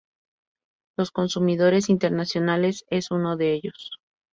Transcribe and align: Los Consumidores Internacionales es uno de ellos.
Los 0.97 1.11
Consumidores 1.11 1.87
Internacionales 1.87 2.85
es 2.89 3.11
uno 3.11 3.37
de 3.37 3.53
ellos. 3.53 3.99